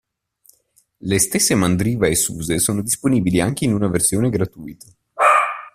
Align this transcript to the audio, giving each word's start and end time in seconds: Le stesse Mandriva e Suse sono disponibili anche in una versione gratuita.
Le 0.97 1.19
stesse 1.19 1.53
Mandriva 1.53 2.07
e 2.07 2.15
Suse 2.15 2.57
sono 2.57 2.81
disponibili 2.81 3.39
anche 3.39 3.65
in 3.65 3.73
una 3.75 3.87
versione 3.87 4.31
gratuita. 4.31 4.87